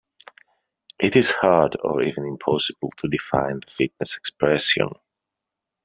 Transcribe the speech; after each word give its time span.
It 0.99 1.15
is 1.15 1.31
hard 1.33 1.77
or 1.83 2.01
even 2.01 2.25
impossible 2.25 2.89
to 2.97 3.07
define 3.07 3.59
the 3.59 3.69
fitness 3.69 4.17
expression. 4.17 4.89